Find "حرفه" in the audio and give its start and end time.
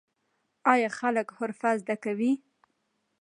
1.37-1.71